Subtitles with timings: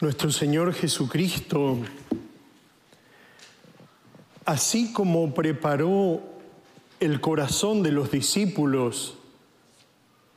[0.00, 1.78] Nuestro Señor Jesucristo,
[4.44, 6.20] así como preparó
[6.98, 9.14] el corazón de los discípulos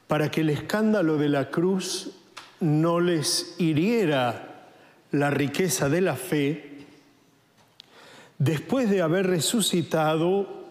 [0.05, 2.11] para que el escándalo de la cruz
[2.59, 4.67] no les hiriera
[5.11, 6.85] la riqueza de la fe,
[8.37, 10.67] después de haber resucitado,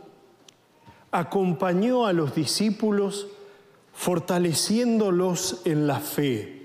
[1.11, 3.27] acompañó a los discípulos
[3.93, 6.55] fortaleciéndolos en la fe.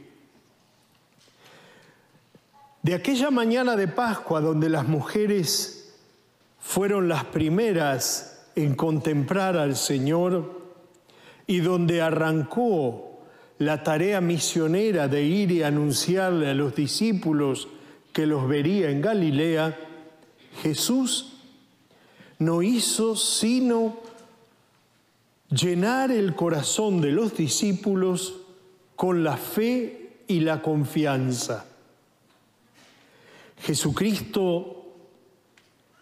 [2.84, 5.94] De aquella mañana de Pascua donde las mujeres
[6.60, 10.62] fueron las primeras en contemplar al Señor
[11.46, 13.20] y donde arrancó
[13.60, 17.68] la tarea misionera de ir y anunciarle a los discípulos
[18.14, 19.78] que los vería en Galilea,
[20.64, 21.34] Jesús
[22.40, 23.98] no hizo sino
[25.52, 28.38] llenar el corazón de los discípulos
[28.96, 31.71] con la fe y la confianza.
[33.62, 34.94] Jesucristo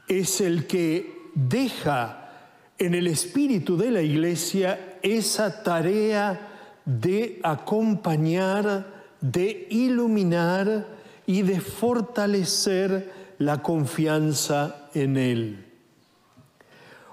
[0.08, 2.30] es el que deja
[2.78, 10.88] en el espíritu de la iglesia esa tarea de acompañar, de iluminar
[11.26, 15.66] y de fortalecer la confianza en Él.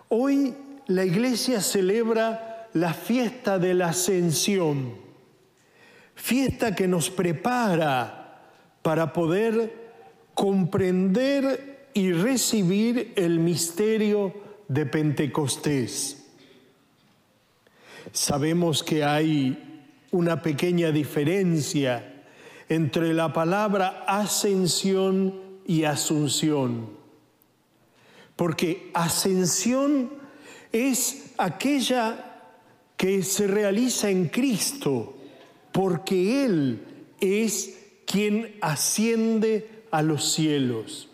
[0.09, 0.55] Hoy
[0.87, 4.95] la iglesia celebra la fiesta de la ascensión,
[6.15, 8.41] fiesta que nos prepara
[8.83, 9.86] para poder
[10.37, 14.34] comprender y recibir el misterio
[14.69, 16.27] de Pentecostés.
[18.12, 22.23] Sabemos que hay una pequeña diferencia
[22.69, 26.91] entre la palabra ascensión y asunción,
[28.37, 30.11] porque ascensión
[30.70, 32.42] es aquella
[32.98, 35.17] que se realiza en Cristo,
[35.73, 36.83] porque Él
[37.20, 41.09] es quien asciende a los cielos.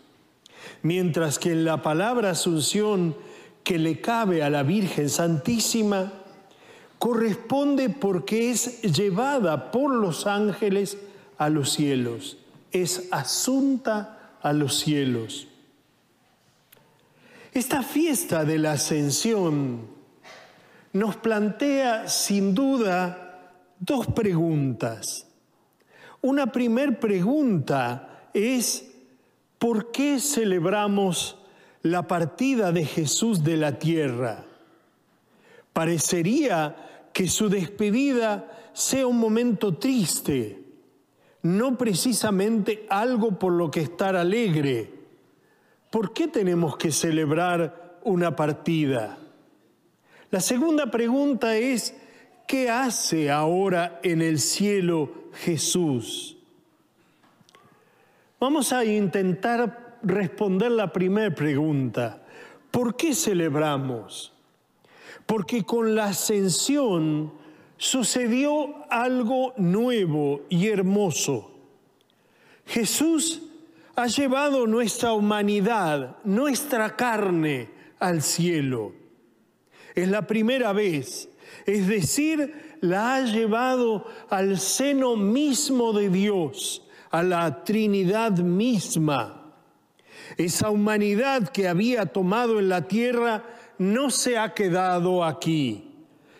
[0.81, 3.15] Mientras que en la palabra asunción
[3.63, 6.11] que le cabe a la Virgen Santísima,
[6.99, 10.97] corresponde porque es llevada por los ángeles
[11.37, 12.37] a los cielos,
[12.71, 15.47] es asunta a los cielos.
[17.53, 19.87] Esta fiesta de la ascensión
[20.93, 25.27] nos plantea sin duda dos preguntas.
[26.21, 28.91] Una primer pregunta es
[29.59, 31.37] por qué celebramos
[31.83, 34.45] la partida de Jesús de la tierra.
[35.73, 36.75] Parecería
[37.13, 40.59] que su despedida sea un momento triste,
[41.43, 44.91] no precisamente algo por lo que estar alegre.
[45.91, 49.19] ¿Por qué tenemos que celebrar una partida?
[50.31, 51.95] La segunda pregunta es,
[52.47, 56.37] ¿qué hace ahora en el cielo Jesús?
[58.43, 62.21] Vamos a intentar responder la primera pregunta.
[62.71, 64.33] ¿Por qué celebramos?
[65.25, 67.31] Porque con la ascensión
[67.77, 71.51] sucedió algo nuevo y hermoso.
[72.65, 73.43] Jesús
[73.95, 78.91] ha llevado nuestra humanidad, nuestra carne al cielo.
[79.95, 81.29] Es la primera vez,
[81.65, 86.83] es decir, la ha llevado al seno mismo de Dios
[87.13, 89.53] a la Trinidad misma.
[90.35, 93.43] Esa humanidad que había tomado en la tierra
[93.77, 95.91] no se ha quedado aquí.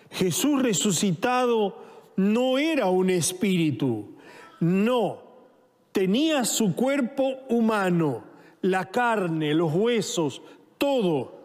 [0.10, 1.78] Jesús resucitado
[2.16, 4.16] no era un espíritu,
[4.60, 5.22] no,
[5.92, 8.24] tenía su cuerpo humano,
[8.62, 10.42] la carne, los huesos,
[10.80, 11.40] todo.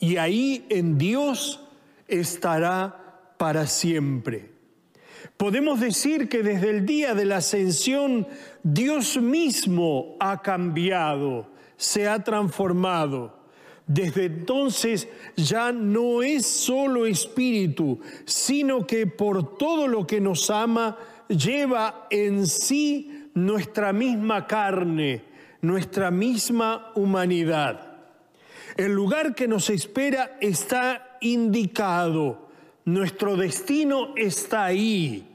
[0.00, 1.60] Y ahí en Dios
[2.08, 4.57] estará para siempre.
[5.38, 8.26] Podemos decir que desde el día de la ascensión
[8.64, 13.38] Dios mismo ha cambiado, se ha transformado.
[13.86, 15.06] Desde entonces
[15.36, 22.44] ya no es solo espíritu, sino que por todo lo que nos ama lleva en
[22.44, 25.22] sí nuestra misma carne,
[25.62, 27.96] nuestra misma humanidad.
[28.76, 32.47] El lugar que nos espera está indicado
[32.92, 35.26] nuestro destino está ahí,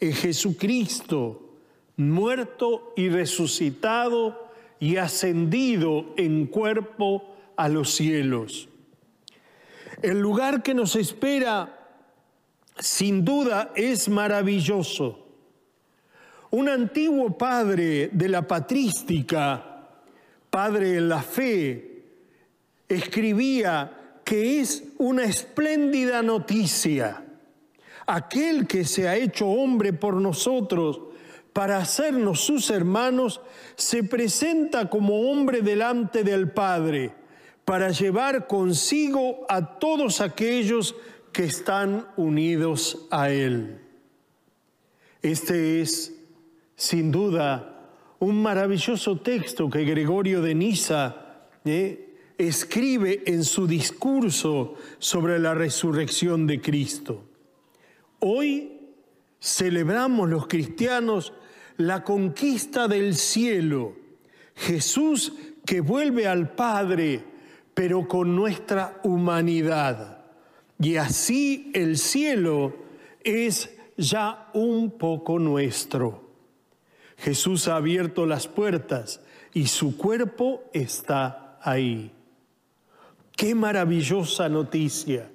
[0.00, 1.56] en Jesucristo,
[1.96, 8.68] muerto y resucitado y ascendido en cuerpo a los cielos.
[10.02, 11.88] El lugar que nos espera,
[12.78, 15.26] sin duda, es maravilloso.
[16.50, 19.88] Un antiguo padre de la patrística,
[20.50, 22.04] padre en la fe,
[22.88, 23.97] escribía
[24.28, 27.24] que es una espléndida noticia.
[28.06, 31.00] Aquel que se ha hecho hombre por nosotros
[31.54, 33.40] para hacernos sus hermanos,
[33.74, 37.14] se presenta como hombre delante del Padre,
[37.64, 40.94] para llevar consigo a todos aquellos
[41.32, 43.80] que están unidos a Él.
[45.22, 46.14] Este es,
[46.76, 51.16] sin duda, un maravilloso texto que Gregorio de Niza
[51.64, 52.07] eh,
[52.38, 57.24] escribe en su discurso sobre la resurrección de Cristo.
[58.20, 58.78] Hoy
[59.40, 61.32] celebramos los cristianos
[61.76, 63.94] la conquista del cielo,
[64.54, 65.32] Jesús
[65.64, 67.24] que vuelve al Padre,
[67.74, 70.24] pero con nuestra humanidad.
[70.80, 72.74] Y así el cielo
[73.22, 76.28] es ya un poco nuestro.
[77.16, 79.20] Jesús ha abierto las puertas
[79.52, 82.12] y su cuerpo está ahí.
[83.38, 85.30] Qué maravillosa noticia,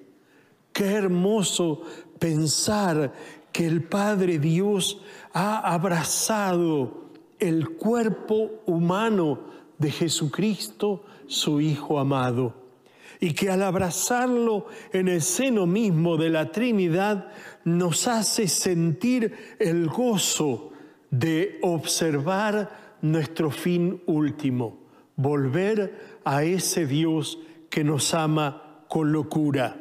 [0.73, 1.83] qué hermoso
[2.19, 3.13] pensar
[3.53, 5.01] que el Padre Dios
[5.31, 9.39] ha abrazado el cuerpo humano
[9.77, 12.53] de Jesucristo, su Hijo amado,
[13.21, 17.31] y que al abrazarlo en el seno mismo de la Trinidad
[17.63, 20.73] nos hace sentir el gozo
[21.09, 24.77] de observar nuestro fin último,
[25.15, 27.39] volver a ese Dios
[27.73, 29.75] que nos ama con locura.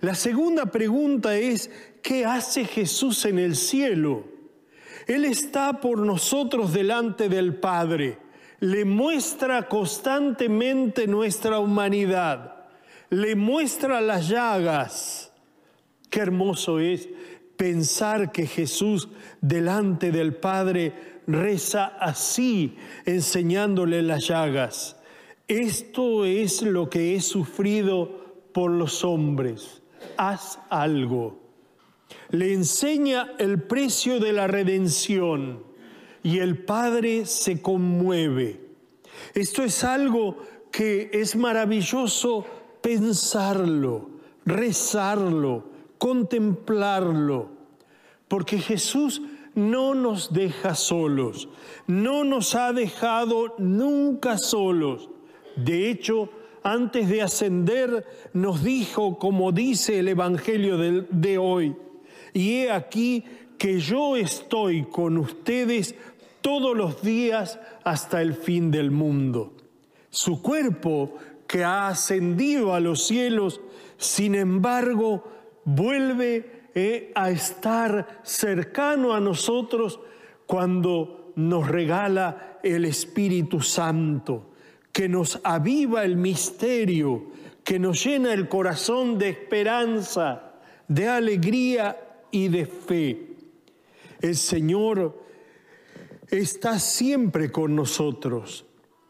[0.00, 1.70] La segunda pregunta es,
[2.02, 4.24] ¿qué hace Jesús en el cielo?
[5.06, 8.18] Él está por nosotros delante del Padre,
[8.58, 12.66] le muestra constantemente nuestra humanidad,
[13.08, 15.32] le muestra las llagas.
[16.10, 17.08] Qué hermoso es
[17.56, 19.08] pensar que Jesús
[19.40, 24.93] delante del Padre reza así, enseñándole las llagas.
[25.48, 29.82] Esto es lo que he sufrido por los hombres
[30.16, 31.40] haz algo.
[32.30, 35.62] Le enseña el precio de la redención
[36.22, 38.60] y el Padre se conmueve.
[39.34, 40.38] Esto es algo
[40.70, 42.44] que es maravilloso
[42.80, 44.10] pensarlo,
[44.44, 45.64] rezarlo,
[45.98, 47.48] contemplarlo,
[48.28, 49.22] porque Jesús
[49.54, 51.48] no nos deja solos,
[51.86, 55.08] no nos ha dejado nunca solos.
[55.56, 56.30] De hecho,
[56.62, 61.76] antes de ascender, nos dijo, como dice el Evangelio de, hoy,
[62.32, 63.22] y he aquí
[63.58, 65.94] que yo estoy con ustedes
[66.40, 69.52] todos los días hasta el fin del mundo.
[70.08, 71.16] Su cuerpo,
[71.46, 73.60] que ha ascendido a los cielos,
[73.98, 75.22] sin embargo,
[75.64, 80.00] vuelve eh, a estar cercano a nosotros
[80.46, 84.53] cuando nos regala el Espíritu Santo
[84.94, 87.24] que nos aviva el misterio,
[87.64, 90.52] que nos llena el corazón de esperanza,
[90.86, 93.26] de alegría y de fe.
[94.20, 95.20] El Señor
[96.30, 98.66] está siempre con nosotros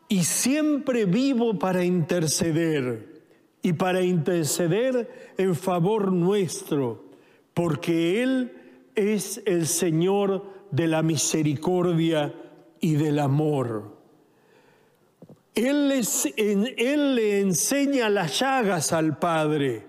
[0.08, 3.20] y siempre vivo para interceder
[3.60, 7.04] y para interceder en favor nuestro,
[7.52, 8.52] porque Él
[8.94, 12.34] es el Señor de la misericordia
[12.80, 14.03] y del amor.
[15.54, 16.02] Él,
[16.36, 19.86] él le enseña las llagas al Padre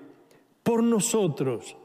[0.62, 1.76] por nosotros,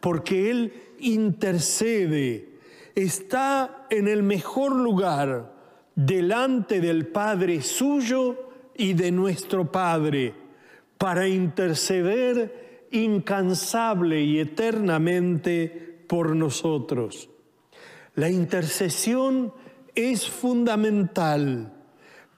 [0.00, 2.48] porque Él intercede,
[2.94, 5.52] está en el mejor lugar
[5.94, 10.34] delante del Padre suyo y de nuestro Padre,
[10.98, 17.28] para interceder incansable y eternamente por nosotros.
[18.14, 19.52] La intercesión
[19.94, 21.72] es fundamental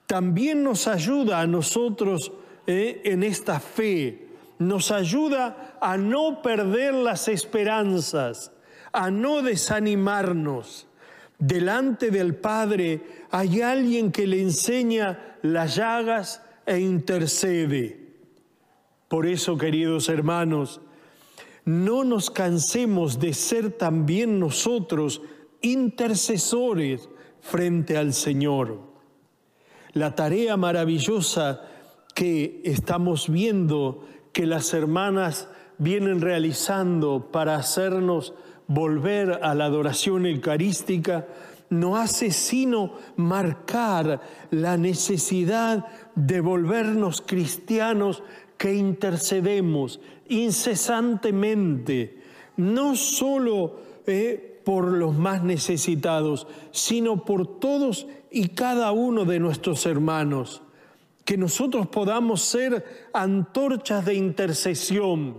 [0.07, 2.31] también nos ayuda a nosotros
[2.65, 8.51] eh, en esta fe, nos ayuda a no perder las esperanzas,
[8.93, 10.87] a no desanimarnos.
[11.37, 18.07] Delante del Padre hay alguien que le enseña las llagas e intercede.
[19.09, 20.81] Por eso, queridos hermanos,
[21.65, 25.21] no nos cansemos de ser también nosotros
[25.61, 27.09] intercesores
[27.41, 28.86] frente al Señor
[29.97, 31.61] la tarea maravillosa
[32.13, 38.33] que estamos viendo que las hermanas vienen realizando para hacernos
[38.67, 41.27] volver a la adoración eucarística,
[41.69, 45.85] no hace sino marcar la necesidad
[46.15, 48.23] de volvernos cristianos
[48.57, 49.99] que intercedemos
[50.29, 52.17] incesantemente,
[52.55, 59.85] no solo eh, por los más necesitados, sino por todos y cada uno de nuestros
[59.85, 60.61] hermanos.
[61.23, 65.37] Que nosotros podamos ser antorchas de intercesión,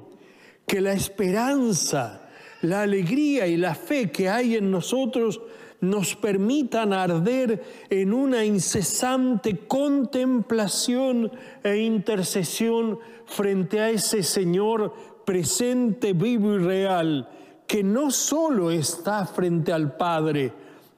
[0.66, 2.26] que la esperanza,
[2.62, 5.42] la alegría y la fe que hay en nosotros
[5.82, 11.30] nos permitan arder en una incesante contemplación
[11.62, 14.94] e intercesión frente a ese Señor
[15.26, 17.28] presente, vivo y real,
[17.68, 20.52] que no solo está frente al Padre,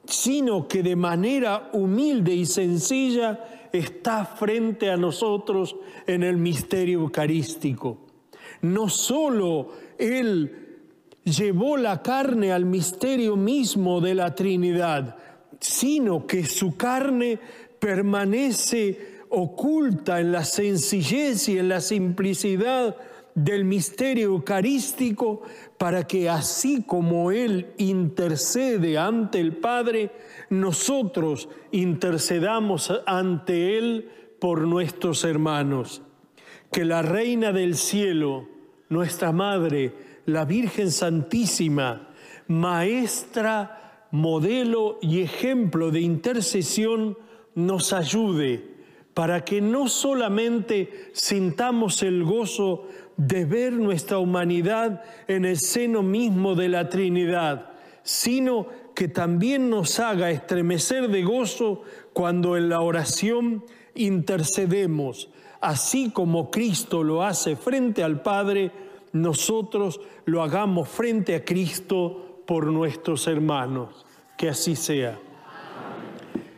[0.05, 5.75] sino que de manera humilde y sencilla está frente a nosotros
[6.07, 7.97] en el misterio eucarístico.
[8.61, 10.79] No solo Él
[11.25, 15.17] llevó la carne al misterio mismo de la Trinidad,
[15.59, 17.37] sino que su carne
[17.79, 22.95] permanece oculta en la sencillez y en la simplicidad
[23.35, 25.41] del misterio eucarístico
[25.77, 30.11] para que así como Él intercede ante el Padre,
[30.49, 34.09] nosotros intercedamos ante Él
[34.39, 36.01] por nuestros hermanos.
[36.71, 38.47] Que la Reina del Cielo,
[38.89, 39.93] nuestra Madre,
[40.25, 42.09] la Virgen Santísima,
[42.47, 47.17] maestra, modelo y ejemplo de intercesión,
[47.55, 48.71] nos ayude
[49.13, 52.87] para que no solamente sintamos el gozo
[53.27, 57.69] de ver nuestra humanidad en el seno mismo de la Trinidad,
[58.01, 63.63] sino que también nos haga estremecer de gozo cuando en la oración
[63.93, 68.71] intercedemos, así como Cristo lo hace frente al Padre,
[69.13, 74.05] nosotros lo hagamos frente a Cristo por nuestros hermanos.
[74.35, 75.19] Que así sea.